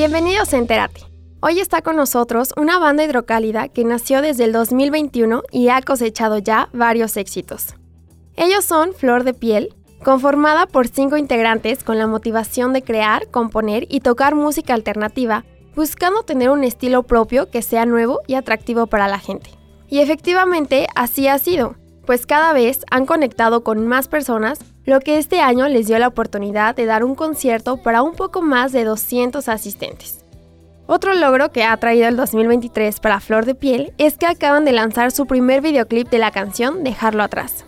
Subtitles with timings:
[0.00, 1.00] Bienvenidos a Enterate.
[1.40, 6.38] Hoy está con nosotros una banda hidrocálida que nació desde el 2021 y ha cosechado
[6.38, 7.74] ya varios éxitos.
[8.36, 13.88] Ellos son Flor de Piel, conformada por cinco integrantes con la motivación de crear, componer
[13.90, 15.44] y tocar música alternativa,
[15.74, 19.50] buscando tener un estilo propio que sea nuevo y atractivo para la gente.
[19.88, 21.74] Y efectivamente así ha sido,
[22.08, 26.08] pues cada vez han conectado con más personas lo que este año les dio la
[26.08, 30.24] oportunidad de dar un concierto para un poco más de 200 asistentes.
[30.86, 34.72] Otro logro que ha traído el 2023 para Flor de Piel es que acaban de
[34.72, 37.66] lanzar su primer videoclip de la canción Dejarlo atrás.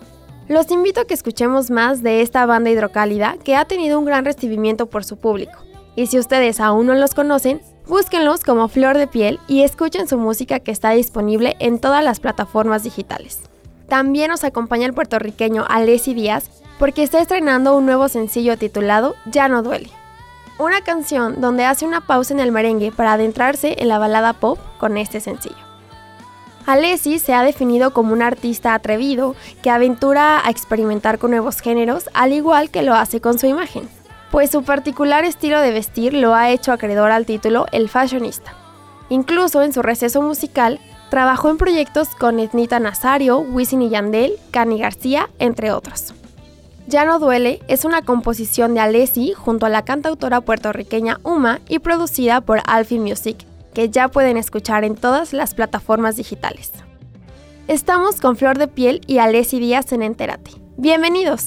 [0.48, 4.24] Los invito a que escuchemos más de esta banda hidrocálida que ha tenido un gran
[4.24, 5.58] recibimiento por su público.
[5.96, 10.16] Y si ustedes aún no los conocen, búsquenlos como Flor de Piel y escuchen su
[10.16, 13.49] música que está disponible en todas las plataformas digitales.
[13.90, 19.48] También nos acompaña el puertorriqueño Alessi Díaz, porque está estrenando un nuevo sencillo titulado Ya
[19.48, 19.90] no duele.
[20.60, 24.60] Una canción donde hace una pausa en el merengue para adentrarse en la balada pop
[24.78, 25.56] con este sencillo.
[26.66, 32.10] Alessi se ha definido como un artista atrevido que aventura a experimentar con nuevos géneros,
[32.14, 33.88] al igual que lo hace con su imagen,
[34.30, 38.54] pues su particular estilo de vestir lo ha hecho acreedor al título El Fashionista.
[39.08, 40.78] Incluso en su receso musical,
[41.10, 46.14] trabajó en proyectos con Etnita Nazario, Wisin y Yandel, Cani García, entre otros.
[46.86, 51.80] Ya no duele es una composición de Alessi junto a la cantautora puertorriqueña Uma y
[51.80, 53.36] producida por Alfie Music,
[53.74, 56.72] que ya pueden escuchar en todas las plataformas digitales.
[57.68, 60.50] Estamos con Flor de Piel y Alessi Díaz en Entérate.
[60.76, 61.46] Bienvenidos.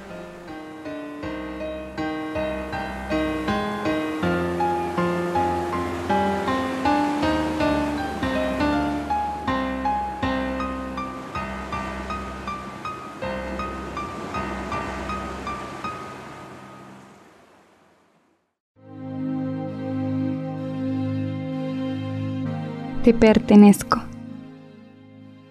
[23.03, 23.99] Te pertenezco.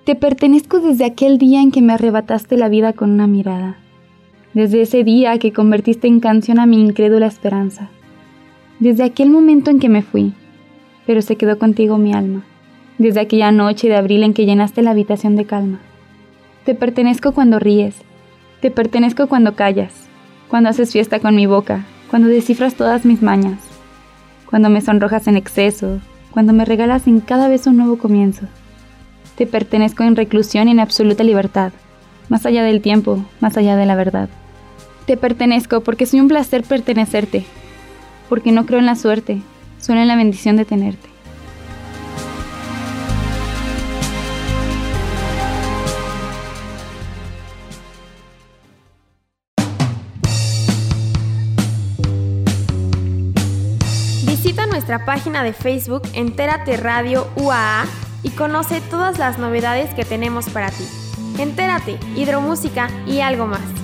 [0.04, 3.76] Te pertenezco desde aquel día en que me arrebataste la vida con una mirada.
[4.54, 7.90] Desde ese día que convertiste en canción a mi incrédula esperanza.
[8.78, 10.32] Desde aquel momento en que me fui,
[11.06, 12.44] pero se quedó contigo mi alma.
[12.98, 15.80] Desde aquella noche de abril en que llenaste la habitación de calma.
[16.64, 17.96] Te pertenezco cuando ríes.
[18.60, 20.08] Te pertenezco cuando callas.
[20.48, 21.84] Cuando haces fiesta con mi boca.
[22.10, 23.58] Cuando descifras todas mis mañas.
[24.48, 25.98] Cuando me sonrojas en exceso,
[26.30, 28.46] cuando me regalas en cada vez un nuevo comienzo.
[29.36, 31.72] Te pertenezco en reclusión y en absoluta libertad,
[32.28, 34.28] más allá del tiempo, más allá de la verdad.
[35.06, 37.44] Te pertenezco porque soy un placer pertenecerte,
[38.28, 39.42] porque no creo en la suerte,
[39.78, 41.09] solo en la bendición de tenerte.
[54.90, 57.84] Nuestra página de Facebook Entérate Radio UAA
[58.24, 60.84] y conoce todas las novedades que tenemos para ti.
[61.38, 63.79] Entérate, hidromúsica y algo más.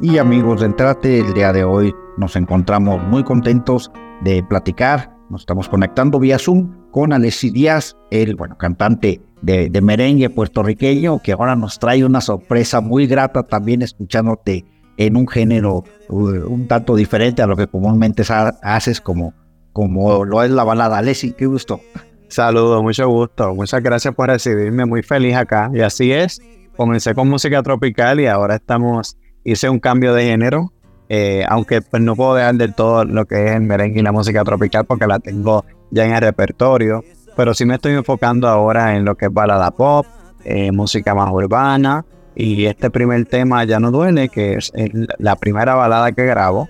[0.00, 3.90] Y amigos de Entrate, el día de hoy nos encontramos muy contentos
[4.22, 5.10] de platicar.
[5.30, 11.32] Nos estamos conectando vía Zoom con Alessi Díaz, el bueno, cantante de, merengue puertorriqueño, que
[11.32, 14.64] ahora nos trae una sorpresa muy grata también escuchándote
[14.96, 18.24] en un género uh, un tanto diferente a lo que comúnmente
[18.62, 19.32] haces, como,
[19.72, 20.98] como lo es la balada.
[20.98, 21.80] Alessi, qué gusto.
[22.28, 23.54] Saludos, mucho gusto.
[23.54, 24.84] Muchas gracias por recibirme.
[24.84, 25.70] Muy feliz acá.
[25.72, 26.40] Y así es.
[26.76, 29.16] Comencé con música tropical y ahora estamos.
[29.44, 30.72] Hice un cambio de género.
[31.08, 34.12] Eh, aunque pues, no puedo dejar del todo lo que es el merengue y la
[34.12, 37.02] música tropical porque la tengo ya en el repertorio.
[37.36, 40.04] Pero sí me estoy enfocando ahora en lo que es balada pop,
[40.44, 42.04] eh, música más urbana.
[42.34, 46.68] Y este primer tema, Ya no duele, que es el- la primera balada que grabo.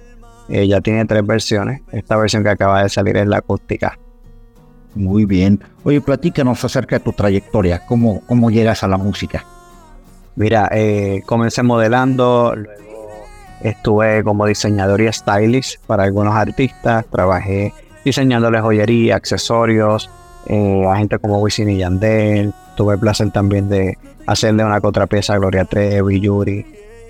[0.50, 1.82] eh, ya tiene tres versiones.
[1.92, 3.98] Esta versión que acaba de salir es la acústica.
[4.94, 5.60] Muy bien.
[5.84, 9.44] Oye, platícanos acerca de tu trayectoria, cómo, cómo llegas a la música.
[10.36, 10.70] Mira,
[11.26, 12.87] comencé modelando, luego
[13.62, 17.72] estuve como diseñador y stylist para algunos artistas, trabajé
[18.04, 20.10] diseñándoles joyería, accesorios,
[20.46, 25.34] eh, a gente como Wisin y Yandel, tuve el placer también de hacerle una contrapieza
[25.34, 26.64] a Gloria Trevi, Yuri,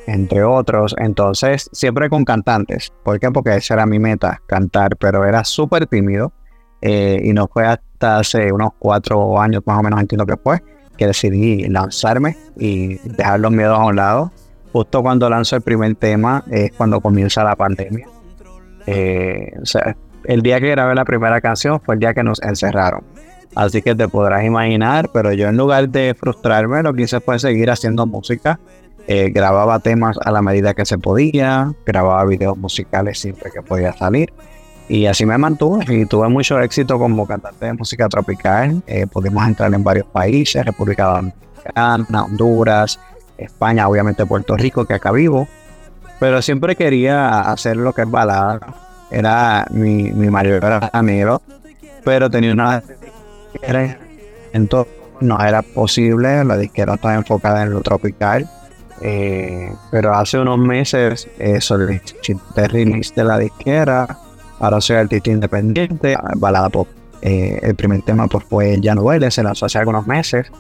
[0.07, 3.31] entre otros, entonces siempre con cantantes, ¿por qué?
[3.31, 6.33] Porque esa era mi meta, cantar, pero era súper tímido
[6.81, 10.63] eh, y no fue hasta hace unos cuatro años más o menos entiendo que fue,
[10.97, 14.33] que decidí lanzarme y dejar los miedos a un lado.
[14.73, 18.07] Justo cuando lanzo el primer tema es cuando comienza la pandemia.
[18.87, 22.43] Eh, o sea, el día que grabé la primera canción fue el día que nos
[22.43, 23.03] encerraron.
[23.55, 27.39] Así que te podrás imaginar, pero yo en lugar de frustrarme, lo que hice fue
[27.39, 28.61] seguir haciendo música.
[29.07, 33.95] Eh, grababa temas a la medida que se podía, grababa videos musicales siempre que podía
[33.95, 34.33] salir.
[34.89, 38.83] Y así me mantuve y tuve mucho éxito como cantante de música tropical.
[38.87, 43.01] Eh, pudimos entrar en varios países, República Dominicana, Honduras,
[43.39, 45.49] España, obviamente Puerto Rico, que acá vivo.
[46.21, 48.61] Pero siempre quería hacer lo que es balada.
[49.11, 51.41] Era mi, mi mayor anhelo.
[52.05, 52.83] Pero tenía una
[54.53, 58.49] entonces no era posible, la disquera estaba enfocada en lo tropical.
[59.01, 64.19] Eh, pero hace unos meses eh, solicité release de la disquera
[64.59, 66.89] Ahora soy artista independiente, balada pop.
[67.23, 70.51] Eh, el primer tema pues, fue Ya no duele, se lanzó hace algunos meses,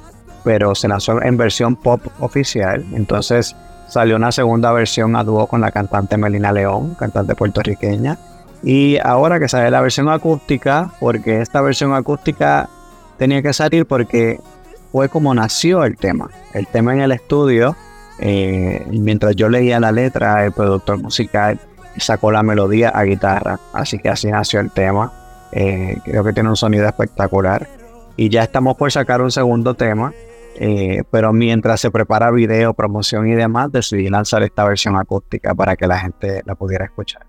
[0.48, 2.82] pero se lanzó en versión pop oficial.
[2.94, 3.54] Entonces
[3.86, 8.16] salió una segunda versión a dúo con la cantante Melina León, cantante puertorriqueña.
[8.62, 12.70] Y ahora que sale la versión acústica, porque esta versión acústica
[13.18, 14.40] tenía que salir porque
[14.90, 16.30] fue como nació el tema.
[16.54, 17.76] El tema en el estudio,
[18.18, 21.60] eh, mientras yo leía la letra, el productor musical
[21.98, 23.60] sacó la melodía a guitarra.
[23.74, 25.12] Así que así nació el tema.
[25.52, 27.68] Eh, creo que tiene un sonido espectacular.
[28.16, 30.14] Y ya estamos por sacar un segundo tema.
[30.56, 35.76] Eh, pero mientras se prepara video, promoción y demás, decidí lanzar esta versión acústica para
[35.76, 37.26] que la gente la pudiera escuchar.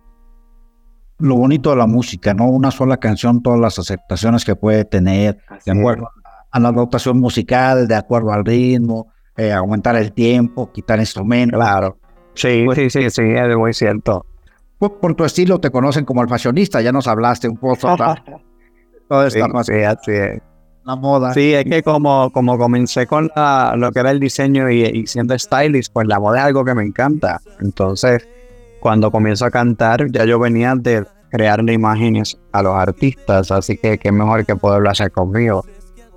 [1.20, 2.50] Lo bonito de la música, ¿no?
[2.50, 6.10] Una sola canción, todas las aceptaciones que puede tener, de acuerdo
[6.52, 11.58] a la dotación musical, de acuerdo al ritmo, eh, aumentar el tiempo, quitar instrumentos.
[11.58, 11.98] Claro.
[12.34, 14.26] Sí, pues sí, sí, sí, es muy cierto.
[14.78, 17.96] Pues por tu estilo te conocen como el fashionista, ya nos hablaste un poco.
[19.10, 20.42] Todo esta sí, así es.
[20.90, 21.36] La moda.
[21.36, 23.30] Sí, es que como, como comencé con
[23.76, 26.82] lo que era el diseño y, siendo stylist, pues la moda es algo que me
[26.82, 27.40] encanta.
[27.60, 28.28] Entonces,
[28.80, 34.00] cuando comienzo a cantar, ya yo venía de crearle imágenes a los artistas, así que
[34.00, 35.64] qué mejor que poderlo hacer conmigo.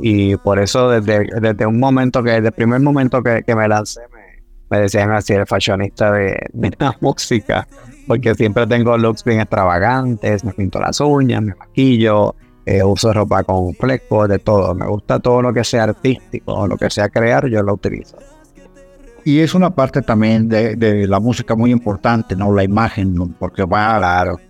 [0.00, 3.68] Y por eso desde, desde un momento que, desde el primer momento que, que me
[3.68, 7.68] lancé, me, me, decían así el fashionista de, de la música
[8.06, 13.42] porque siempre tengo looks bien extravagantes, me pinto las uñas, me maquillo, eh, uso ropa
[13.44, 14.74] con flecos, de todo.
[14.74, 18.16] Me gusta todo lo que sea artístico, lo que sea crear, yo lo utilizo.
[19.24, 22.52] Y es una parte también de, la música muy importante, ¿no?
[22.52, 24.40] La imagen, porque va, claro,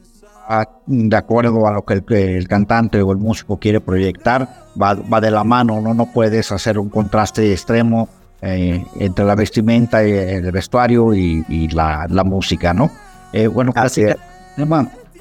[0.87, 4.49] de acuerdo a lo que el, cantante o el músico quiere proyectar,
[4.81, 5.93] va, va de la mano, ¿no?
[5.93, 8.09] No puedes hacer un contraste extremo
[8.41, 12.91] eh, entre la vestimenta, y el vestuario y, la, la música, ¿no?
[13.33, 14.05] Eh, bueno, Así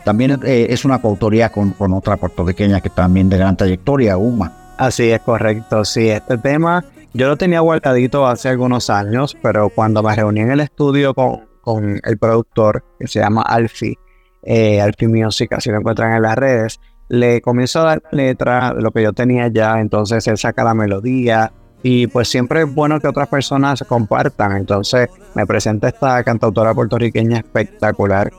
[0.04, 4.52] también eh, es una coautoría con, con, otra puertorriqueña que también de gran trayectoria, Uma.
[4.78, 10.02] Así es correcto, sí, este tema yo lo tenía guardadito hace algunos años, pero cuando
[10.02, 13.98] me reuní en el estudio con, con el productor que se llama Alfie,
[14.44, 16.80] eh, Alfie Music, así lo encuentran en las redes,
[17.10, 21.52] le comienzo a dar letra lo que yo tenía ya, entonces él saca la melodía,
[21.84, 24.56] y pues siempre es bueno que otras personas compartan.
[24.56, 28.32] Entonces me presenta esta cantautora puertorriqueña espectacular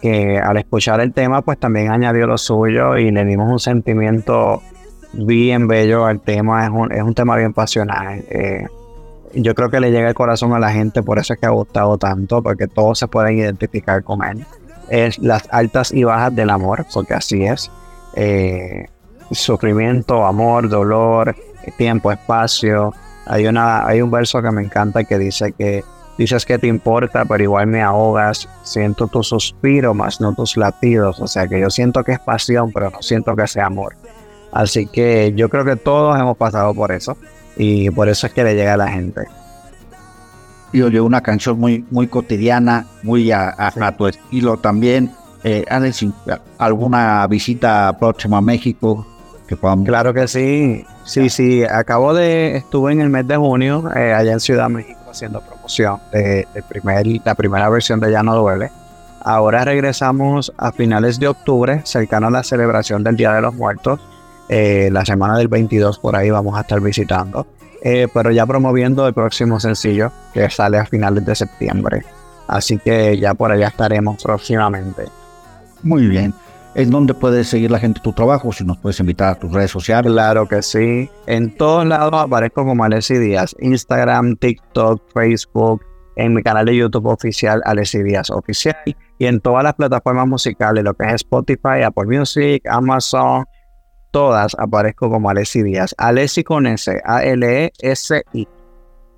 [0.00, 4.62] que al escuchar el tema pues también añadió lo suyo y le dimos un sentimiento
[5.12, 6.64] bien bello al tema.
[6.64, 8.24] Es un, es un tema bien pasional.
[8.28, 8.66] Eh,
[9.34, 11.50] yo creo que le llega el corazón a la gente, por eso es que ha
[11.50, 14.44] gustado tanto, porque todos se pueden identificar con él.
[14.88, 17.70] Es las altas y bajas del amor, porque así es.
[18.14, 18.86] Eh,
[19.30, 21.34] sufrimiento, amor, dolor,
[21.76, 22.92] tiempo, espacio.
[23.26, 25.84] Hay, una, hay un verso que me encanta que dice que
[26.18, 28.48] dices que te importa, pero igual me ahogas.
[28.62, 31.20] Siento tu suspiro, más no tus latidos.
[31.20, 33.94] O sea que yo siento que es pasión, pero no siento que sea amor.
[34.52, 37.16] Así que yo creo que todos hemos pasado por eso.
[37.56, 39.22] Y por eso es que le llega a la gente.
[40.72, 45.10] Y oye, una canción muy, muy cotidiana, muy a, tu estilo también.
[45.44, 45.64] Eh,
[46.58, 49.06] ¿Alguna visita próxima a México?
[49.84, 51.62] Claro que sí, sí, sí.
[51.64, 56.00] Acabo de, estuve en el mes de junio eh, allá en Ciudad México haciendo promoción
[56.12, 58.70] de, primer, la primera versión de Ya no duele.
[59.20, 64.00] Ahora regresamos a finales de octubre, cercano a la celebración del Día de los Muertos.
[64.48, 67.46] Eh, la semana del 22 por ahí vamos a estar visitando.
[67.82, 72.04] Eh, pero ya promoviendo el próximo sencillo que sale a finales de septiembre.
[72.46, 75.04] Así que ya por allá estaremos próximamente.
[75.82, 76.32] Muy bien
[76.76, 79.70] es donde puedes seguir la gente tu trabajo, si nos puedes invitar a tus redes
[79.70, 80.12] sociales.
[80.12, 81.10] Claro que sí.
[81.26, 83.56] En todos lados aparezco como Alessi Díaz.
[83.60, 85.82] Instagram, TikTok, Facebook,
[86.16, 88.76] en mi canal de YouTube oficial, Alessi Díaz Oficial.
[89.18, 93.46] Y en todas las plataformas musicales, lo que es Spotify, Apple Music, Amazon,
[94.10, 95.94] todas aparezco como Alessi Díaz.
[95.96, 98.48] Alessi con S, A-L-E-S-I.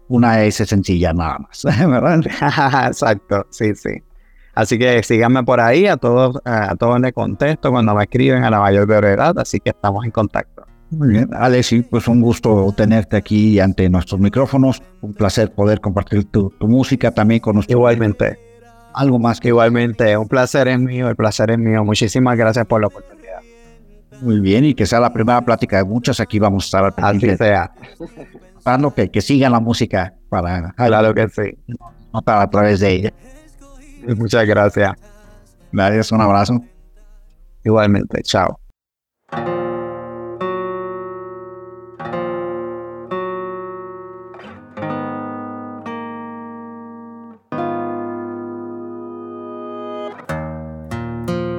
[0.06, 2.20] Una S sencilla nada más, ¿verdad?
[2.86, 4.00] Exacto, sí, sí.
[4.58, 8.42] Así que síganme por ahí, a todos, a todos en el contexto, cuando me escriben
[8.42, 10.64] a la mayor brevedad, así que estamos en contacto.
[10.90, 16.24] Muy bien, Alexi, pues un gusto tenerte aquí ante nuestros micrófonos, un placer poder compartir
[16.24, 17.76] tu, música también con nosotros.
[17.76, 18.36] Igualmente.
[18.94, 21.84] algo más que Igualmente, un placer es mío, el placer es mío.
[21.84, 23.38] Muchísimas gracias por la oportunidad.
[24.22, 26.18] muy bien y que sea la primera plática de muchas.
[26.18, 27.70] Aquí vamos a estar al Así pendiente, sea.
[28.54, 31.76] tratando que, que sigan la música para Claro que sí.
[32.12, 33.12] notar a través de ella.
[34.16, 34.92] Muchas gracias.
[35.72, 36.60] Gracias, un abrazo.
[37.64, 38.58] Igualmente, chao.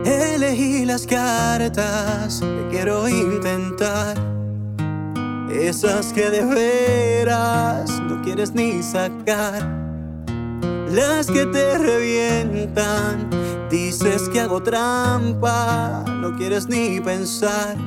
[0.05, 4.17] Elegí las cartas que quiero intentar.
[5.51, 9.78] Esas que de veras no quieres ni sacar.
[10.89, 13.29] Las que te revientan.
[13.69, 16.03] Dices que hago trampa.
[16.07, 17.77] No quieres ni pensar.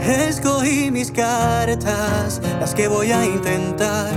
[0.00, 4.12] Escogí mis cartas, las que voy a intentar.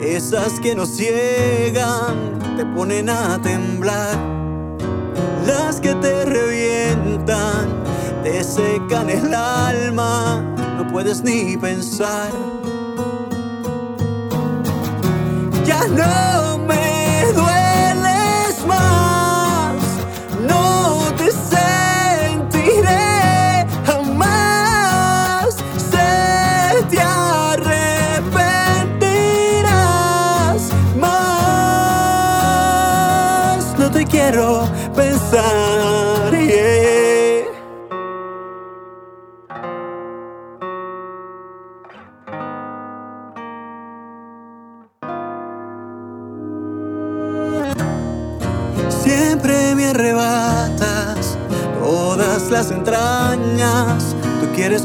[0.00, 4.16] Esas que nos ciegan, te ponen a temblar.
[5.46, 7.82] Las que te revientan,
[8.22, 10.40] te secan el alma,
[10.76, 12.30] no puedes ni pensar.
[15.64, 16.91] Ya no me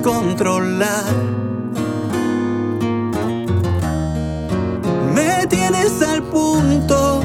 [0.01, 1.03] controlar.
[5.13, 7.21] Me tienes al punto,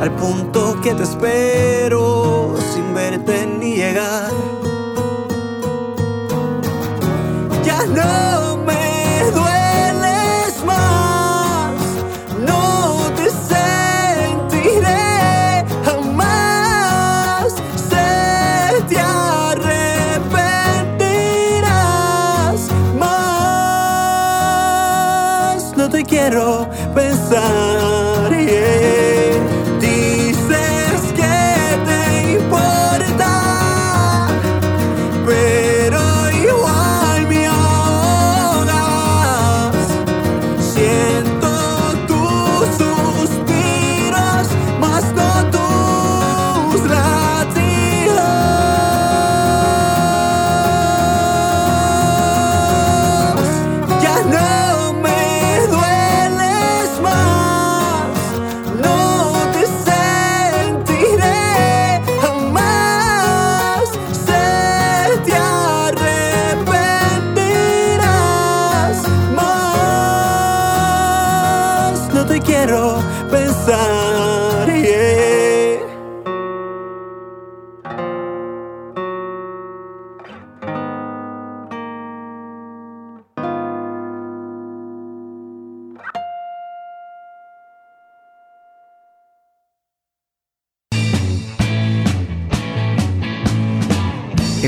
[0.00, 4.30] al punto que te espero sin verte ni llegar.
[7.64, 8.45] Ya no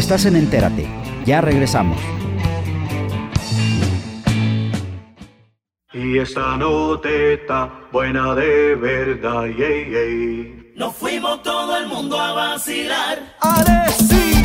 [0.09, 0.89] Estás en Entérate.
[1.27, 1.99] Ya regresamos.
[5.93, 10.73] Y esta noteta buena de verdad, yeah, yeah.
[10.77, 13.19] Nos fuimos todo el mundo a vacilar.
[13.43, 14.38] Ale, sí.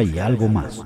[0.00, 0.80] Y algo más.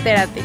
[0.00, 0.39] Entérate.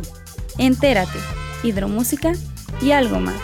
[0.58, 1.20] Entérate,
[1.64, 2.34] hidromúsica
[2.82, 3.36] y algo más.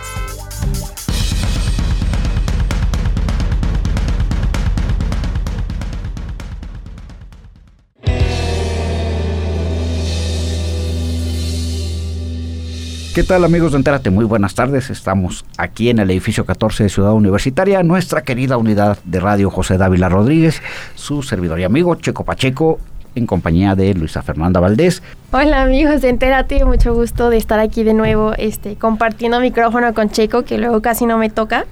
[13.15, 14.09] ¿Qué tal amigos de Entérate?
[14.09, 14.89] Muy buenas tardes.
[14.89, 19.77] Estamos aquí en el edificio 14 de Ciudad Universitaria, nuestra querida unidad de radio José
[19.77, 20.61] Dávila Rodríguez,
[20.95, 22.77] su servidor y amigo Checo Pacheco,
[23.15, 25.01] en compañía de Luisa Fernanda Valdés.
[25.31, 30.09] Hola amigos de Entérate, mucho gusto de estar aquí de nuevo este, compartiendo micrófono con
[30.09, 31.65] Checo, que luego casi no me toca.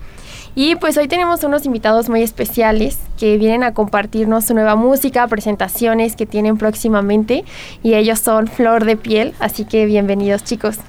[0.56, 5.28] Y pues hoy tenemos unos invitados muy especiales que vienen a compartirnos su nueva música,
[5.28, 7.44] presentaciones que tienen próximamente
[7.84, 10.80] y ellos son Flor de Piel, así que bienvenidos chicos.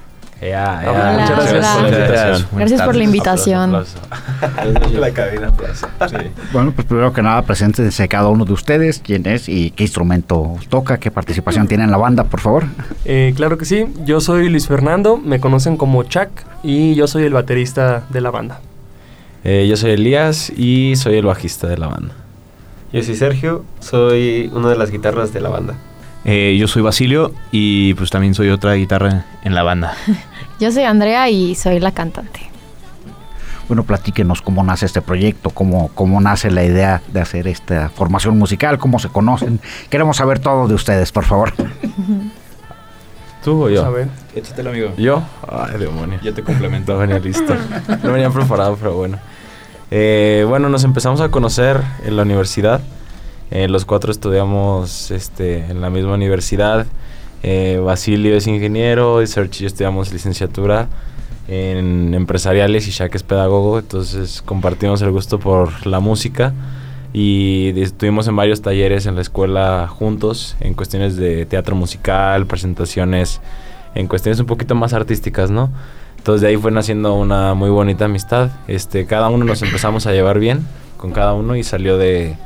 [0.44, 0.90] Ya, ya.
[0.90, 1.76] Hola, Muchas gracias hola.
[1.76, 2.48] por la invitación.
[2.52, 3.72] Gracias por la invitación.
[5.00, 5.88] la cabina aplauso.
[6.08, 6.16] Sí.
[6.52, 10.56] Bueno, pues primero que nada, preséntense cada uno de ustedes, quién es y qué instrumento
[10.68, 12.64] toca, qué participación tiene en la banda, por favor.
[13.06, 16.28] Eh, claro que sí, yo soy Luis Fernando, me conocen como Chuck
[16.62, 18.60] y yo soy el baterista de la banda.
[19.44, 22.14] Eh, yo soy Elías y soy el bajista de la banda.
[22.92, 25.74] Yo soy Sergio, soy una de las guitarras de la banda.
[26.24, 29.94] Eh, yo soy Basilio y pues también soy otra guitarra en la banda.
[30.60, 32.40] Yo soy Andrea y soy la cantante.
[33.68, 38.38] Bueno, platíquenos cómo nace este proyecto, cómo, cómo nace la idea de hacer esta formación
[38.38, 39.58] musical, cómo se conocen.
[39.88, 41.52] Queremos saber todo de ustedes, por favor.
[43.42, 43.84] ¿Tú o yo?
[43.84, 44.08] A ver.
[44.34, 44.92] Échatelo, amigo.
[44.96, 45.22] ¿Yo?
[45.48, 46.18] Ay, demonio.
[46.22, 46.92] Yo te complemento.
[46.94, 47.54] No venía listo.
[48.02, 49.18] No venía preparado, pero bueno.
[49.90, 52.80] Eh, bueno, nos empezamos a conocer en la universidad.
[53.50, 56.86] Eh, los cuatro estudiamos este, en la misma universidad.
[57.46, 60.88] Eh, Basilio es ingeniero y Sergio y yo estudiamos licenciatura
[61.46, 63.78] en empresariales y Shaq es pedagogo.
[63.78, 66.54] Entonces compartimos el gusto por la música
[67.12, 73.42] y estuvimos en varios talleres en la escuela juntos en cuestiones de teatro musical, presentaciones,
[73.94, 75.70] en cuestiones un poquito más artísticas, ¿no?
[76.16, 78.52] Entonces de ahí fue naciendo una muy bonita amistad.
[78.68, 82.38] Este, cada uno nos empezamos a llevar bien con cada uno y salió de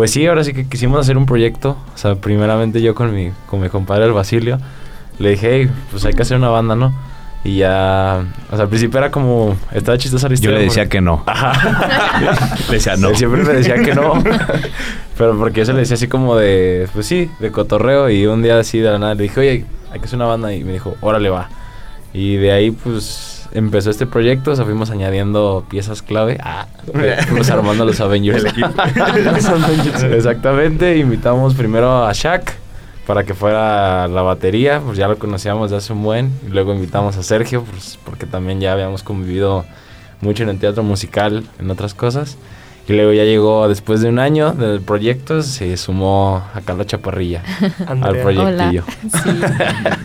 [0.00, 1.76] pues sí, ahora sí que quisimos hacer un proyecto.
[1.94, 4.58] O sea, primeramente yo con mi, con mi compadre el Basilio,
[5.18, 6.94] le dije, hey, pues hay que hacer una banda, ¿no?
[7.44, 10.58] Y ya, o sea, al principio era como, estaba chistosa la Yo historia.
[10.58, 11.22] le decía porque- que no.
[11.26, 12.56] Ajá.
[12.68, 13.10] Le decía no.
[13.10, 14.14] Él siempre me decía que no.
[15.18, 18.08] pero porque yo se le decía así como de, pues sí, de cotorreo.
[18.08, 20.54] Y un día así de la nada le dije, oye, hay que hacer una banda.
[20.54, 21.50] Y me dijo, órale, va.
[22.14, 24.52] Y de ahí, pues, empezó este proyecto.
[24.52, 26.38] O sea, fuimos añadiendo piezas clave.
[26.42, 26.66] Ah,
[27.26, 28.42] fuimos armando los Avengers.
[28.54, 30.02] Los Avengers.
[30.02, 30.96] Exactamente.
[30.98, 32.52] Invitamos primero a Shaq
[33.06, 34.80] para que fuera la batería.
[34.84, 36.32] Pues ya lo conocíamos de hace un buen.
[36.46, 39.64] Y luego invitamos a Sergio, pues, porque también ya habíamos convivido
[40.20, 42.36] mucho en el teatro musical, en otras cosas.
[42.90, 47.40] Y luego ya llegó, después de un año del proyecto, se sumó a Carla Chaparrilla
[47.86, 48.82] al proyectillo.
[49.22, 49.30] Sí,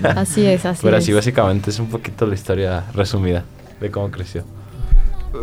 [0.03, 1.03] así es, así Pero es.
[1.03, 3.43] así básicamente es un poquito la historia resumida
[3.81, 4.43] de cómo creció.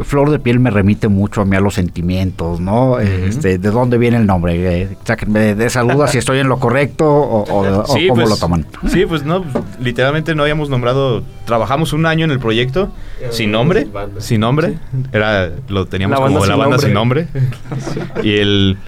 [0.02, 2.98] Flor de piel me remite mucho a mí a los sentimientos, ¿no?
[2.98, 4.82] Este, ¿De dónde viene el nombre?
[4.82, 8.08] Eh, sáquenme de, de esa duda si estoy en lo correcto o, o- o Sí,
[8.08, 8.66] cómo pues, lo toman.
[8.88, 11.22] Sí, pues no, pues, literalmente no habíamos nombrado.
[11.44, 12.90] Trabajamos un año en el proyecto
[13.30, 13.86] sin nombre,
[14.18, 14.78] sin nombre.
[15.12, 17.26] Era lo teníamos La como la banda sin nombre.
[17.34, 18.22] nombre.
[18.22, 18.78] y el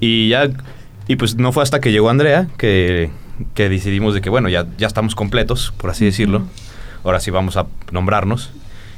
[0.00, 0.48] y ya
[1.08, 3.10] y pues no fue hasta que llegó Andrea que,
[3.54, 6.42] que decidimos de que bueno ya ya estamos completos por así decirlo.
[7.04, 8.52] Ahora sí vamos a nombrarnos.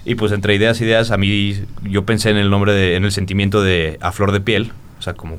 [0.04, 3.04] Y pues entre ideas y ideas a mí yo pensé en el nombre de en
[3.04, 5.36] el sentimiento de a flor de piel, o sea como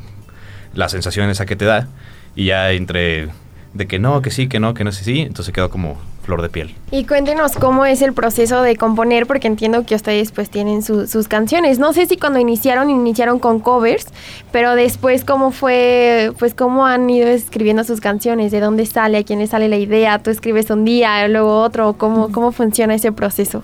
[0.73, 1.88] la sensación esa que te da
[2.36, 3.30] y ya entre
[3.73, 6.41] de que no, que sí, que no, que no sé sí, entonces quedó como flor
[6.41, 6.73] de piel.
[6.91, 11.08] Y cuéntenos cómo es el proceso de componer, porque entiendo que ustedes pues tienen su-
[11.08, 11.77] sus canciones.
[11.77, 14.08] No sé si cuando iniciaron, iniciaron con covers,
[14.52, 19.23] pero después cómo fue, pues cómo han ido escribiendo sus canciones, de dónde sale, a
[19.23, 23.12] quién le sale la idea, tú escribes un día, luego otro, cómo, cómo funciona ese
[23.12, 23.62] proceso.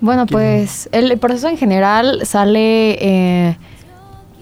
[0.00, 3.56] Bueno, pues el proceso en general sale, eh,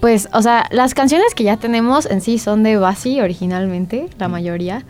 [0.01, 4.29] pues, o sea, las canciones que ya tenemos en sí son de Basi originalmente, la
[4.29, 4.85] mayoría.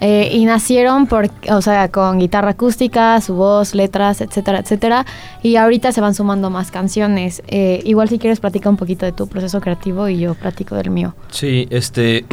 [0.00, 5.06] Eh, y nacieron por, o sea, con guitarra acústica, su voz, letras, etcétera, etcétera.
[5.42, 7.42] Y ahorita se van sumando más canciones.
[7.46, 10.90] Eh, igual si quieres platica un poquito de tu proceso creativo y yo platico del
[10.90, 11.14] mío.
[11.30, 12.26] Sí, este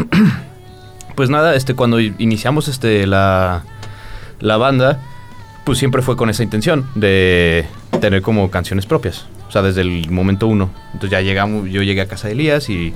[1.15, 3.63] pues nada, este cuando iniciamos este la
[4.41, 4.99] la banda,
[5.65, 7.65] pues siempre fue con esa intención de
[7.99, 10.71] tener como canciones propias, o sea, desde el momento uno.
[10.93, 12.91] Entonces ya llegamos, yo llegué a casa de Elías y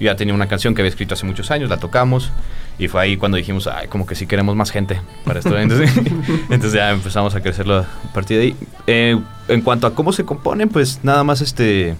[0.00, 2.30] yo ya tenía una canción que había escrito hace muchos años, la tocamos
[2.78, 5.58] y fue ahí cuando dijimos, ay, como que sí queremos más gente para esto.
[5.58, 5.90] Entonces,
[6.50, 8.56] entonces ya empezamos a crecerlo a partir de ahí.
[8.86, 11.96] Eh, en cuanto a cómo se componen, pues nada más este,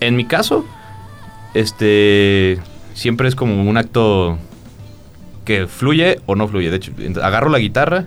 [0.00, 0.64] en mi caso,
[1.54, 2.58] este,
[2.94, 4.38] siempre es como un acto
[5.44, 6.70] que fluye o no fluye.
[6.70, 6.92] De hecho,
[7.22, 8.06] agarro la guitarra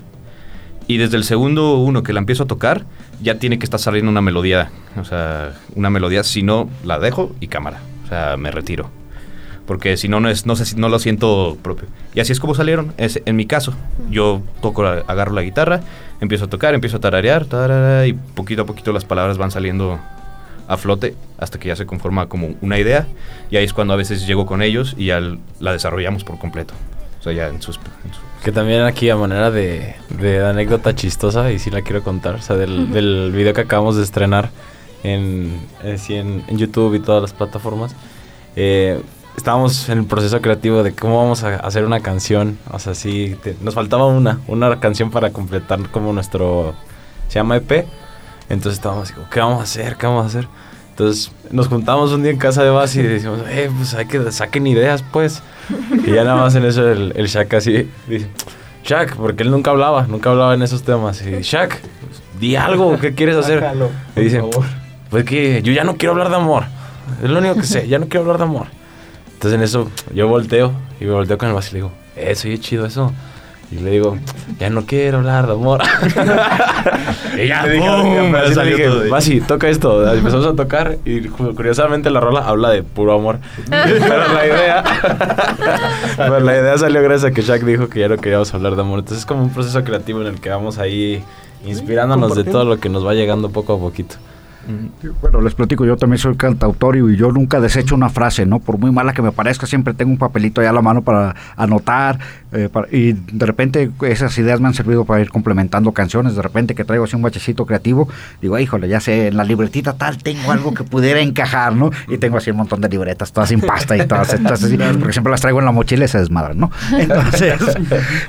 [0.88, 2.86] y desde el segundo uno que la empiezo a tocar,
[3.22, 4.72] ya tiene que estar saliendo una melodía.
[5.00, 7.80] O sea, una melodía, si no, la dejo y cámara.
[8.06, 8.90] O sea, me retiro.
[9.66, 11.88] Porque si no, no, es, no, sé no lo siento propio.
[12.14, 12.94] Y así es como salieron.
[12.98, 13.74] Es, en mi caso,
[14.10, 15.82] yo toco, agarro la guitarra,
[16.20, 20.00] empiezo a tocar, empiezo a tararear, tarara, y poquito a poquito las palabras van saliendo
[20.68, 23.08] a flote hasta que ya se conforma como una idea.
[23.50, 25.22] Y ahí es cuando a veces llego con ellos y ya
[25.60, 26.74] la desarrollamos por completo.
[27.20, 27.80] O sea, ya en sus...
[28.44, 32.42] Que también aquí a manera de, de anécdota chistosa, y sí la quiero contar, o
[32.42, 34.50] sea, del, del video que acabamos de estrenar
[35.04, 37.96] en, eh, en, en YouTube y todas las plataformas,
[38.56, 39.00] eh,
[39.38, 43.36] estábamos en el proceso creativo de cómo vamos a hacer una canción, o sea, sí,
[43.44, 46.74] te- nos faltaba una, una canción para completar como nuestro,
[47.28, 47.86] se llama EP,
[48.50, 49.98] entonces estábamos así, como, ¿qué vamos a hacer?
[49.98, 50.48] ¿Qué vamos a hacer?
[51.02, 54.32] Entonces nos juntamos un día en casa de Basi y decimos, eh, pues hay que
[54.32, 55.41] saquen ideas, pues.
[56.06, 58.28] Y ya nada más en eso el, el Shaq así dice,
[58.84, 61.20] Shaq, porque él nunca hablaba, nunca hablaba en esos temas.
[61.26, 61.80] Y Shaq,
[62.39, 63.66] di algo, ¿qué quieres hacer?
[64.16, 64.43] Y dice,
[65.10, 66.66] pues que yo ya no quiero hablar de amor.
[67.24, 68.68] Es lo único que sé, ya no quiero hablar de amor.
[69.34, 72.47] Entonces en eso yo volteo y me volteo con el Basi y le digo, eso,
[72.47, 73.12] oye, chido eso.
[73.72, 74.18] Y le digo,
[74.60, 75.82] ya no quiero hablar de amor.
[77.42, 78.36] y ya, Le dije, ¡pum!
[78.36, 79.48] así Le salió dije, todo.
[79.48, 80.14] Toca esto.
[80.14, 83.40] Empezamos a tocar y cu- curiosamente la rola habla de puro amor.
[83.70, 84.84] Pero la idea,
[86.18, 88.82] pero la idea salió gracias a que Shaq dijo que ya no queríamos hablar de
[88.82, 89.00] amor.
[89.00, 91.24] Entonces es como un proceso creativo en el que vamos ahí
[91.66, 94.16] inspirándonos de todo lo que nos va llegando poco a poquito.
[95.22, 98.59] Bueno, les platico, yo también soy cantautor y yo nunca desecho una frase, ¿no?
[98.59, 101.36] Por muy mala que me parezca, siempre tengo un papelito ahí a la mano para
[101.55, 102.20] anotar
[102.53, 106.41] eh, para- y de repente esas ideas me han servido para ir complementando canciones, de
[106.41, 108.09] repente que traigo así un bachecito creativo,
[108.41, 111.91] digo, "Ay, híjole, ya sé, en la libretita tal tengo algo que pudiera encajar, ¿no?
[112.09, 115.32] Y tengo así un montón de libretas, todas sin pasta y todas así, porque siempre
[115.32, 116.70] las traigo en la mochila y se desmadran, ¿no?
[116.97, 117.53] Entonces,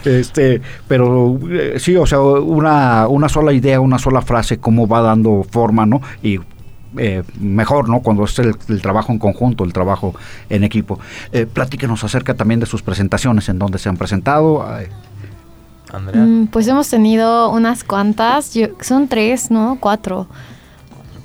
[0.04, 5.00] este, pero eh, sí, o sea, una, una sola idea, una sola frase, cómo va
[5.02, 6.00] dando forma, ¿no?
[6.22, 6.38] Y
[6.98, 8.00] eh, mejor, ¿no?
[8.00, 10.14] Cuando es el, el trabajo en conjunto, el trabajo
[10.50, 10.98] en equipo.
[11.32, 14.66] Eh, platíquenos acerca también de sus presentaciones, en donde se han presentado.
[14.66, 14.86] Ay,
[15.92, 16.22] Andrea.
[16.22, 19.78] Mm, Pues hemos tenido unas cuantas, yo- son tres, ¿no?
[19.80, 20.26] Cuatro.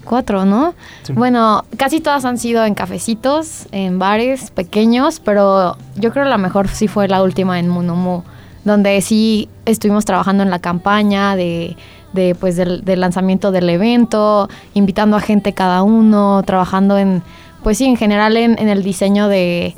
[0.06, 0.74] Cuatro, ¿no?
[1.16, 6.70] Bueno, casi todas han sido en cafecitos, en bares pequeños, pero yo creo la mejor
[6.70, 8.22] sí fue la última en Munomu,
[8.64, 11.76] donde sí estuvimos trabajando en la campaña de,
[12.14, 17.22] de, pues del, del lanzamiento del evento, invitando a gente cada uno, trabajando en,
[17.64, 19.76] pues sí, en general en, en el diseño de,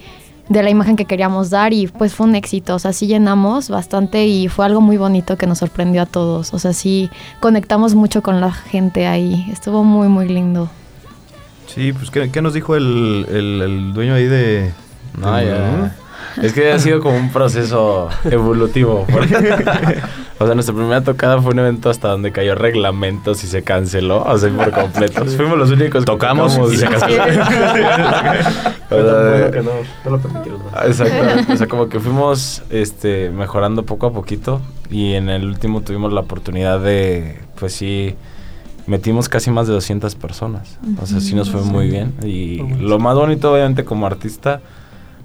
[0.47, 3.69] de la imagen que queríamos dar y pues fue un éxito, o sea, sí llenamos
[3.69, 7.09] bastante y fue algo muy bonito que nos sorprendió a todos, o sea, sí
[7.39, 10.69] conectamos mucho con la gente ahí, estuvo muy, muy lindo.
[11.67, 14.71] Sí, pues ¿qué, qué nos dijo el, el- el dueño ahí de...
[15.21, 15.95] Ya.
[16.41, 19.05] Es que ha sido como un proceso evolutivo.
[19.11, 19.36] porque-
[20.39, 24.24] o sea, nuestra primera tocada fue un evento hasta donde cayó reglamentos y se canceló,
[24.24, 25.26] o sea, por completo.
[25.26, 27.24] Fuimos los únicos que Tocamos tocamos y se canceló.
[28.91, 29.72] O sea, bueno que no,
[30.05, 30.61] no lo permitieron.
[30.86, 31.53] Exactamente.
[31.53, 36.11] O sea, como que fuimos este, mejorando poco a poquito y en el último tuvimos
[36.11, 38.15] la oportunidad de, pues sí,
[38.88, 40.80] metimos casi más de 200 personas.
[41.01, 42.13] O sea, sí nos fue muy bien.
[42.24, 44.61] Y lo más bonito, obviamente, como artista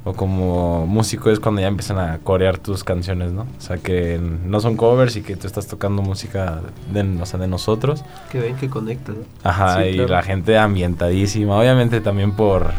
[0.04, 3.42] o como músico es cuando ya empiezan a corear tus canciones, ¿no?
[3.42, 6.60] O sea, que no son covers y que tú estás tocando música
[6.92, 8.04] de, o sea, de nosotros.
[8.30, 9.16] Que ven que conectan.
[9.42, 10.12] Ajá, Sí, y claro.
[10.12, 12.70] la gente ambientadísima, obviamente también por,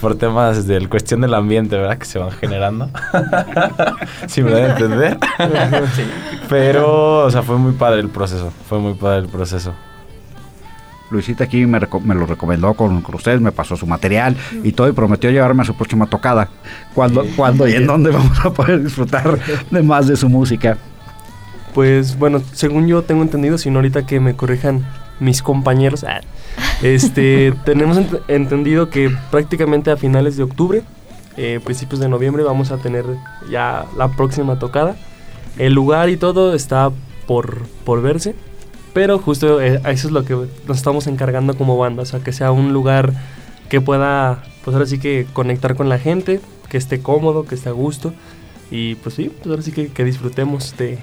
[0.00, 1.96] por temas de la cuestión del ambiente, ¿verdad?
[1.96, 2.90] Que se van generando.
[4.26, 5.18] si me dan a entender.
[6.48, 9.72] Pero, o sea, fue muy padre el proceso, fue muy padre el proceso.
[11.10, 14.88] Luisita aquí me, me lo recomendó con, con ustedes, me pasó su material y todo
[14.88, 16.48] y prometió llevarme a su próxima tocada.
[16.94, 19.38] ¿Cuándo, ¿cuándo y en dónde vamos a poder disfrutar
[19.70, 20.78] de más de su música?
[21.74, 24.86] Pues bueno, según yo tengo entendido, si no ahorita que me corrijan
[25.20, 26.20] mis compañeros, ah,
[26.82, 30.82] este, tenemos ent- entendido que prácticamente a finales de octubre,
[31.36, 33.04] eh, principios de noviembre, vamos a tener
[33.50, 34.96] ya la próxima tocada.
[35.58, 36.90] El lugar y todo está
[37.26, 38.34] por, por verse,
[38.94, 40.34] pero justo eh, a eso es lo que
[40.66, 43.12] nos estamos encargando como banda, o sea, que sea un lugar
[43.68, 46.40] que pueda, pues ahora sí que conectar con la gente,
[46.70, 48.14] que esté cómodo, que esté a gusto.
[48.70, 50.98] Y pues sí, pues ahora sí que, que disfrutemos de,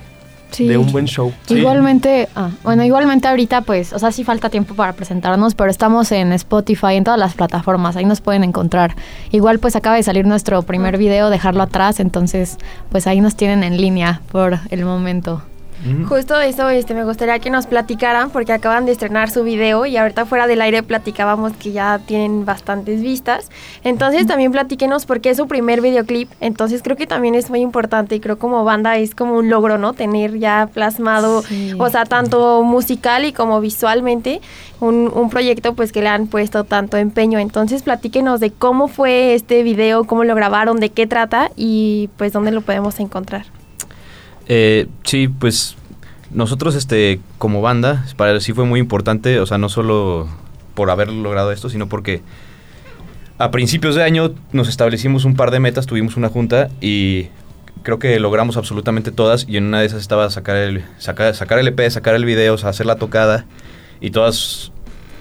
[0.51, 0.67] Sí.
[0.67, 1.31] de un buen show.
[1.47, 6.11] Igualmente, ah, bueno, igualmente ahorita pues, o sea, sí falta tiempo para presentarnos, pero estamos
[6.11, 8.95] en Spotify, en todas las plataformas, ahí nos pueden encontrar.
[9.31, 10.61] Igual pues acaba de salir nuestro Ah.
[10.63, 12.57] primer video, dejarlo atrás, entonces
[12.89, 15.41] pues ahí nos tienen en línea por el momento.
[16.07, 19.97] Justo eso este, me gustaría que nos platicaran porque acaban de estrenar su video y
[19.97, 23.49] ahorita fuera del aire platicábamos que ya tienen bastantes vistas.
[23.83, 26.29] Entonces también platíquenos porque es su primer videoclip.
[26.39, 29.77] Entonces creo que también es muy importante y creo como banda es como un logro,
[29.77, 29.93] ¿no?
[29.93, 31.73] Tener ya plasmado, Sí.
[31.77, 34.39] o sea, tanto musical y como visualmente
[34.79, 37.39] un, un proyecto pues que le han puesto tanto empeño.
[37.39, 42.33] Entonces platíquenos de cómo fue este video, cómo lo grabaron, de qué trata y pues
[42.33, 43.45] dónde lo podemos encontrar.
[44.53, 45.77] Eh, sí, pues
[46.29, 50.27] nosotros este como banda, para sí fue muy importante, o sea, no solo
[50.73, 52.21] por haber logrado esto, sino porque
[53.37, 57.29] a principios de año nos establecimos un par de metas, tuvimos una junta y
[57.83, 61.57] creo que logramos absolutamente todas y en una de esas estaba sacar el sacar, sacar
[61.57, 63.45] el EP, sacar el video, o sea, hacer la tocada
[64.01, 64.73] y todas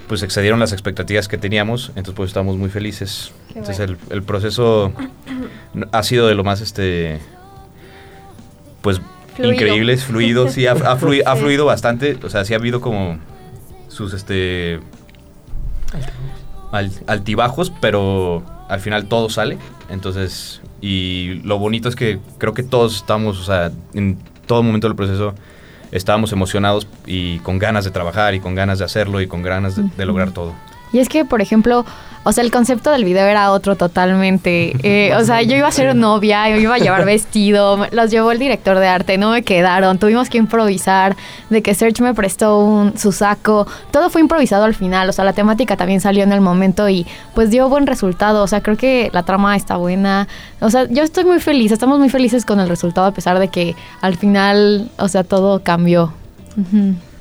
[0.09, 3.31] pues excedieron las expectativas que teníamos, entonces pues estamos muy felices.
[3.53, 4.93] Qué Entonces el, el proceso
[5.93, 7.21] ha sido de lo más este
[8.83, 9.01] pues
[9.37, 9.55] Fluido.
[9.55, 12.81] increíble, es fluido, sí, ha, ha flui- ha fluido bastante, o sea, sí ha habido
[12.81, 13.19] como
[13.89, 14.81] sus este
[16.73, 19.59] al- altibajos, pero al final todo sale,
[19.89, 24.87] entonces, y lo bonito es que creo que todos estamos, o sea, en todo momento
[24.89, 25.35] del proceso
[25.93, 29.75] estábamos emocionados y con ganas de trabajar y con ganas de hacerlo y con ganas
[29.77, 30.55] de, de lograr todo.
[30.93, 31.85] Y es que, por ejemplo,
[32.23, 34.77] o sea, el concepto del video era otro totalmente.
[34.91, 38.33] Eh, o sea, yo iba a ser novia, yo iba a llevar vestido, los llevó
[38.33, 41.17] el director de arte, no me quedaron, tuvimos que improvisar,
[41.49, 45.25] de que Serge me prestó un, su saco, todo fue improvisado al final, o sea,
[45.25, 48.77] la temática también salió en el momento y pues dio buen resultado, o sea, creo
[48.77, 50.27] que la trama está buena,
[50.61, 53.49] o sea, yo estoy muy feliz, estamos muy felices con el resultado a pesar de
[53.49, 56.13] que al final, o sea, todo cambió.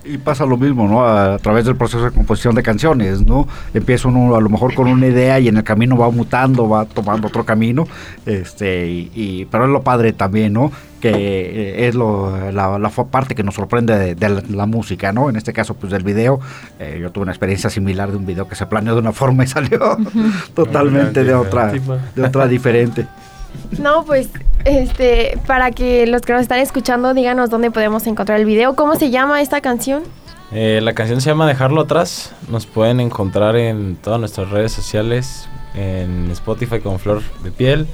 [0.06, 1.06] Y pasa lo mismo, ¿no?
[1.06, 3.48] A, través del proceso de composición de canciones, ¿no?
[3.74, 6.86] Empieza uno a lo mejor con una idea y en el camino va mutando, va
[6.86, 7.86] tomando otro camino,
[8.26, 10.72] este, y, y- pero es lo padre también, ¿no?
[11.02, 15.12] Que eh, es lo, la, la parte que nos sorprende de, de la, la música,
[15.12, 15.30] ¿no?
[15.30, 16.40] En este caso, pues del video,
[16.80, 19.44] eh, yo tuve una experiencia similar de un video que se planeó de una forma
[19.44, 19.98] y salió
[20.54, 21.72] totalmente de otra,
[22.16, 23.06] de otra diferente.
[23.80, 24.30] No, pues,
[24.66, 28.76] este, para que los que nos están escuchando, díganos dónde podemos encontrar el video.
[28.76, 30.04] ¿Cómo se llama esta canción?
[30.52, 32.34] Eh, la canción se llama Dejarlo atrás.
[32.50, 37.88] Nos pueden encontrar en todas nuestras redes sociales, en Spotify con Flor de Piel.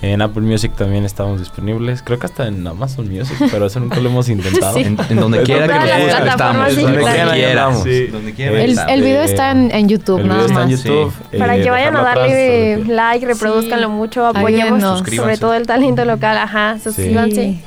[0.00, 2.02] En Apple Music también estamos disponibles.
[2.02, 4.74] Creo que hasta en Amazon Music, pero eso nunca lo hemos intentado.
[4.74, 4.82] Sí.
[4.84, 6.76] En, en donde quiera que nos estamos.
[6.76, 7.32] Donde claro.
[7.32, 7.82] quiera, andamos.
[7.82, 8.06] Sí.
[8.06, 10.84] Donde quiera El, video está en, en YouTube, El nada video está en más.
[10.84, 11.12] YouTube.
[11.36, 12.96] Para eh, que vayan a atrás, darle Piel.
[12.96, 17.42] like, reproduzcanlo mucho, apoyemos sobre todo el talento local, ajá, suscríbanse.
[17.42, 17.62] Sí.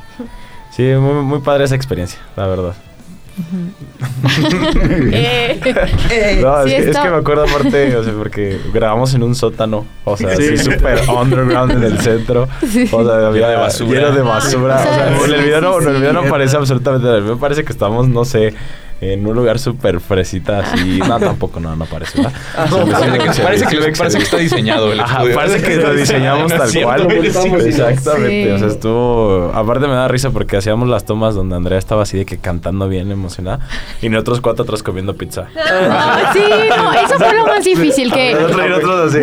[0.72, 2.74] Sí, muy, muy padre esa experiencia, la verdad.
[5.14, 9.24] Eh, No, Sí, es, que, es que me acuerdo aparte, o sea, porque grabamos en
[9.24, 10.54] un sótano, o sea, Sí.
[10.54, 12.88] así súper underground en el centro, Sí.
[12.92, 14.00] o sea, había de basura.
[14.02, 16.30] lleno de basura, Ah, o sea, sí, en el video no, el video no sí.
[16.30, 18.54] parece absolutamente nada, me parece que estamos, no sé,
[19.02, 22.34] en un lugar súper fresita, así, no, tampoco, no, no parece, ¿verdad?
[22.70, 26.54] No, O sea, parece, que, parece, parece está diseñado el Ajá, parece que lo diseñamos
[26.54, 27.12] tal cual.
[27.12, 28.45] Exactamente.
[28.45, 28.52] Sí.
[28.52, 29.52] O sea, estuvo.
[29.56, 32.88] Aparte me da risa porque hacíamos las tomas donde Andrea estaba así de que cantando
[32.88, 33.60] bien emocionada.
[34.02, 35.47] Y nosotros cuatro atrás comiendo pizza.
[35.58, 38.36] Ah, sí, no, eso fue lo más difícil que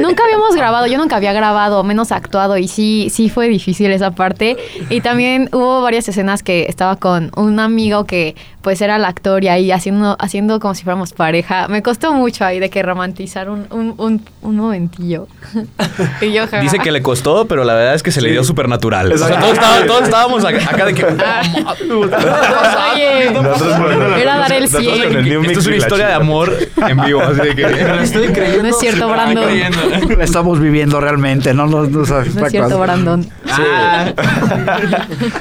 [0.00, 4.10] nunca habíamos grabado, yo nunca había grabado, menos actuado y sí, sí fue difícil esa
[4.10, 4.56] parte.
[4.90, 9.44] Y también hubo varias escenas que estaba con un amigo que pues era el actor
[9.44, 11.68] y ahí haciendo, haciendo como si fuéramos pareja.
[11.68, 15.28] Me costó mucho ahí de que romantizar un, un, un, un momentillo.
[16.20, 16.60] y yo, ja.
[16.60, 19.12] Dice que le costó, pero la verdad es que se le dio súper natural.
[19.12, 21.04] O sea, todos, estábamos, todos estábamos acá, de que.
[22.94, 25.08] Oye, poniendo la- Era dar el nosotros 100.
[25.08, 26.52] con el New Esto es una historia de amor
[26.88, 27.22] en vivo.
[27.22, 27.66] Así de que.
[27.98, 28.62] Me estoy creyendo.
[28.64, 30.18] No es cierto, Brandon.
[30.18, 32.78] La estamos viviendo realmente, no no, no, no es cierto.
[32.80, 33.26] Brandon.
[33.50, 34.12] Ah.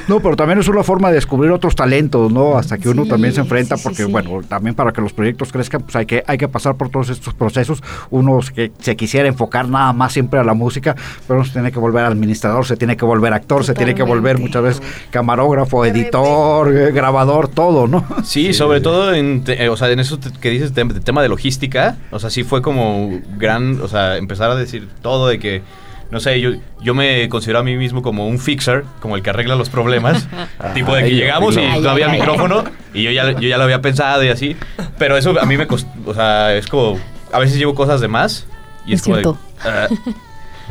[0.06, 2.56] No, pero también es una forma de descubrir otros talentos, ¿no?
[2.56, 4.10] Hasta que uno también se enfrenta, sí, porque sí.
[4.12, 7.08] bueno, también para que los proyectos crezcan, pues hay que, hay que pasar por todos
[7.10, 7.82] estos procesos.
[8.10, 10.94] Uno que se quisiera enfocar nada más siempre a la música,
[11.26, 14.02] pero uno se tiene que volver administrador, se tiene que volver actor, se tiene que
[14.02, 18.04] volver muchas veces camarógrafo, editor, eh, grabador, todo, ¿no?
[18.24, 21.22] Sí, sobre todo en, te- eh, o sea, en eso te- que dices, de tema
[21.22, 25.38] de logística, o sea, sí fue como gran, o sea, empezar a decir todo de
[25.38, 25.62] que,
[26.10, 26.50] no sé, yo,
[26.80, 30.26] yo me considero a mí mismo como un fixer, como el que arregla los problemas,
[30.74, 32.18] tipo de que Ay, llegamos y no había ay, ay.
[32.20, 34.56] micrófono y yo ya, yo ya lo había pensado y así,
[34.98, 36.98] pero eso a mí me costó, o sea, es como,
[37.32, 38.46] a veces llevo cosas de más
[38.86, 39.38] y es, Es como de, cierto.
[39.64, 39.86] "Ah,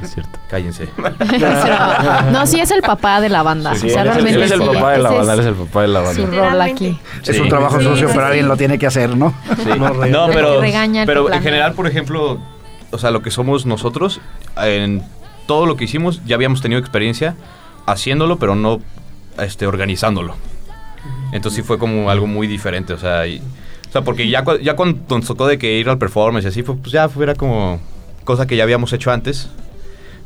[0.01, 0.39] Es cierto.
[0.49, 0.87] cállense.
[2.31, 3.73] No, sí es el papá de la banda.
[3.75, 4.65] Sí, o sea, es realmente él es el sí.
[4.67, 6.49] papá de la banda, él es es el papá de la su banda.
[6.51, 6.99] rol aquí.
[7.25, 7.41] Es Sí.
[7.41, 9.33] un trabajo Sí, sucio, sí, pero alguien lo tiene que hacer, ¿no?
[9.63, 9.69] Sí.
[9.77, 10.59] No, pero,
[11.05, 12.37] pero en general, por ejemplo,
[12.91, 14.21] o sea, lo que somos nosotros,
[14.61, 15.03] en
[15.47, 17.35] todo lo que hicimos, ya habíamos tenido experiencia
[17.87, 18.79] haciéndolo, pero no
[19.39, 20.35] este, organizándolo.
[21.31, 23.39] Entonces sí fue como algo muy diferente, o sea, y-
[23.89, 26.47] o sea porque ya, cu- ya cuando nos tocó de que ir al performance y
[26.49, 27.79] así, fue, pues ya fuera como
[28.23, 29.49] cosa que ya habíamos hecho antes.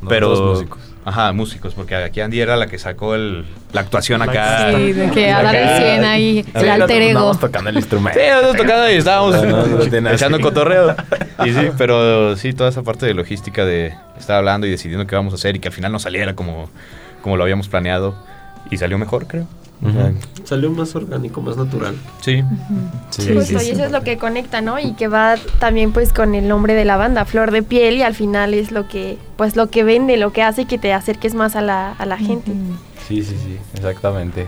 [0.08, 0.80] pero Nosotros músicos.
[1.04, 4.70] Ajá, músicos, porque aquí Andy era la que sacó el, la actuación acá.
[4.70, 7.08] Sí, de que a dar el 100 ahí, el alter ego.
[7.10, 8.20] Estábamos tocando el instrumento.
[8.20, 10.94] Sí, estábamos tocando y estábamos No, no, no tiene echando cotorreo.
[11.44, 15.16] Y sí, pero sí, toda esa parte de logística de estar hablando y decidiendo qué
[15.16, 16.70] vamos a hacer y que al final no saliera como,
[17.20, 18.14] como lo habíamos planeado.
[18.70, 19.46] Y salió mejor, creo.
[19.82, 20.12] Sea,
[20.44, 21.96] Salió más orgánico, más natural.
[22.20, 22.44] Sí.
[23.08, 23.32] Justo,
[23.64, 24.78] y eso es lo que conecta, ¿no?
[24.78, 28.02] Y que va también pues con el nombre de la banda, Flor de Piel, y
[28.02, 31.34] al final es lo que, pues lo que vende, lo que hace que te acerques
[31.34, 32.52] más a la, a la gente.
[33.08, 34.46] Sí, sí, sí, exactamente.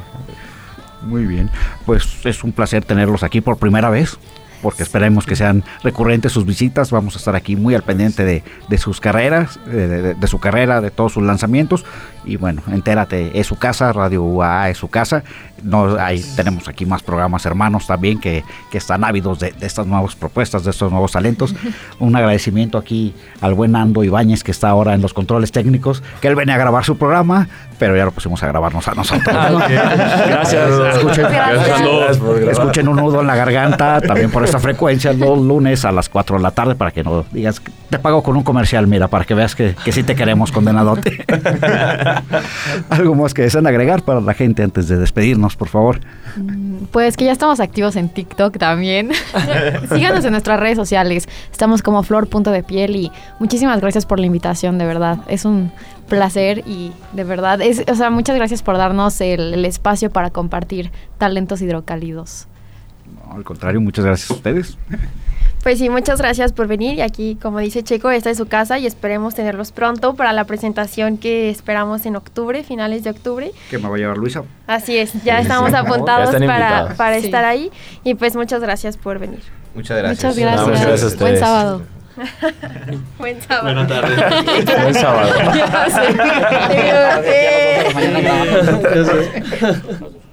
[1.02, 1.50] Muy bien.
[1.84, 4.16] Pues es un placer tenerlos aquí por primera vez,
[4.62, 6.90] porque esperemos que sean recurrentes sus visitas.
[6.90, 10.38] Vamos a estar aquí muy al pendiente de, de sus carreras, de, de- de su
[10.38, 11.84] carrera, de todos sus lanzamientos.
[12.26, 15.22] Y bueno, entérate, es su casa, Radio UAA es su casa.
[15.62, 19.86] No, ahí tenemos aquí más programas hermanos también que, que están ávidos de, de estas
[19.86, 21.54] nuevas propuestas, de estos nuevos talentos.
[21.98, 26.28] Un agradecimiento aquí al buen Ando Ibáñez que está ahora en los controles técnicos, que
[26.28, 27.48] él venía a grabar su programa,
[27.78, 29.34] pero ya lo pusimos a grabarnos a nosotros.
[29.68, 30.70] Gracias.
[30.96, 31.80] Escuchen, Gracias,
[32.50, 36.36] escuchen un nudo en la garganta, también por esta frecuencia, los lunes a las 4
[36.36, 39.24] de la tarde, para que no digas, que te pago con un comercial, mira, para
[39.24, 41.24] que veas que, que sí te queremos, condenadote.
[42.90, 46.00] Algo más que desean agregar para la gente antes de despedirnos, por favor.
[46.90, 49.12] Pues que ya estamos activos en TikTok también.
[49.94, 51.28] Síganos en nuestras redes sociales.
[51.52, 55.18] Estamos como flor.depiel y muchísimas gracias por la invitación, de verdad.
[55.28, 55.70] Es un
[56.08, 60.30] placer y de verdad, es, o sea, muchas gracias por darnos el, el espacio para
[60.30, 62.48] compartir talentos hidrocálidos.
[63.14, 64.78] No, al contrario, muchas gracias a ustedes.
[65.64, 68.78] Pues sí, muchas gracias por venir y aquí, como dice Checo, esta es su casa
[68.78, 73.50] y esperemos tenerlos pronto para la presentación que esperamos en octubre, finales de octubre.
[73.70, 74.42] ¿Qué me va a llevar Luisa?
[74.66, 75.76] Así es, ya estamos sí.
[75.76, 77.24] apuntados Ya para, para Sí.
[77.24, 77.70] estar ahí
[78.04, 79.40] y pues muchas gracias por venir.
[79.74, 80.36] Muchas gracias.
[80.36, 80.68] Muchas gracias.
[80.68, 81.82] muchas gracias a Buen sábado.
[83.18, 83.64] Buen sábado.
[83.64, 84.16] Buena tarde.
[84.82, 85.32] Buen sábado.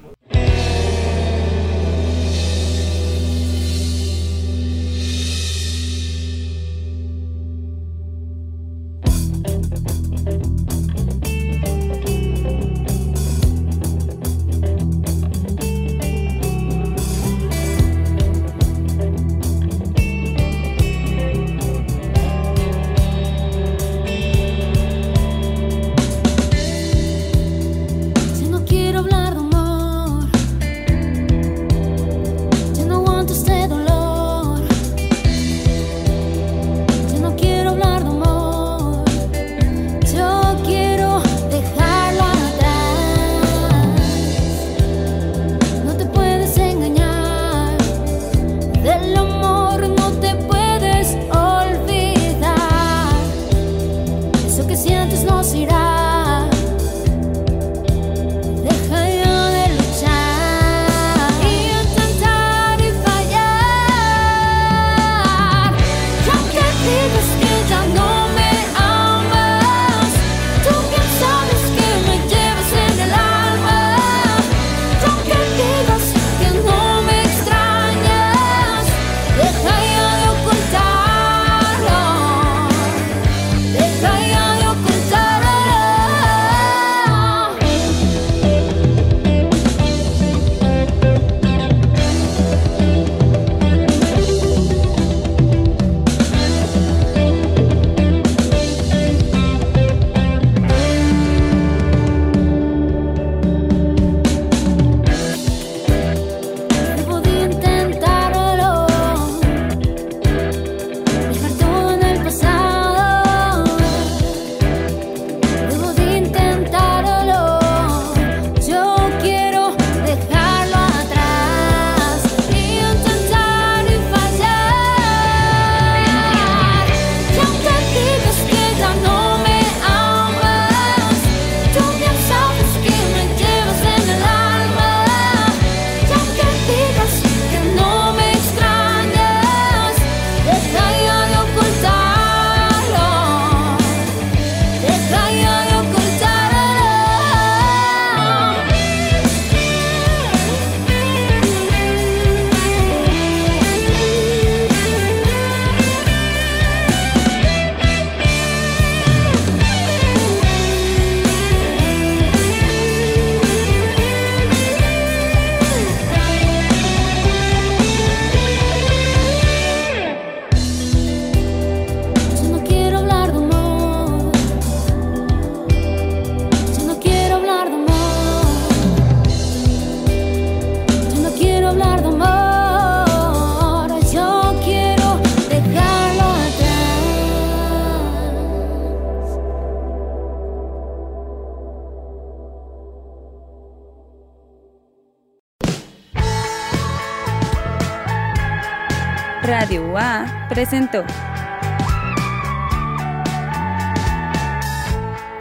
[200.62, 201.04] presentó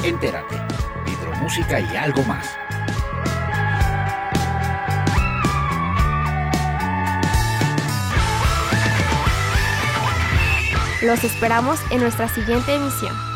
[0.03, 0.55] Entérate,
[1.05, 2.57] hidromúsica y algo más.
[11.03, 13.30] Los esperamos en nuestra siguiente emisión.